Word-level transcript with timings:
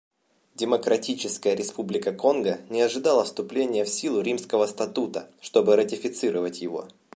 Демократическая 0.55 1.53
Республика 1.53 2.11
Конго 2.11 2.61
не 2.71 2.81
ожидала 2.81 3.23
вступления 3.23 3.85
в 3.85 3.89
силу 3.89 4.21
Римского 4.21 4.65
статута, 4.65 5.29
чтобы 5.41 5.75
ратифицировать 5.75 6.59
его. 6.59 6.87